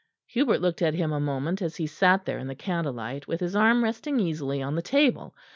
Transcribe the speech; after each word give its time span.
Hubert 0.25 0.61
looked 0.61 0.81
at 0.81 0.95
him 0.95 1.11
a 1.11 1.19
moment 1.19 1.61
as 1.61 1.75
he 1.75 1.85
sat 1.85 2.25
there 2.25 2.39
in 2.39 2.47
the 2.47 2.55
candlelight, 2.55 3.27
with 3.27 3.39
his 3.39 3.55
arm 3.55 3.83
resting 3.83 4.19
easily 4.19 4.59
on 4.59 4.73
the 4.73 4.81
table. 4.81 5.35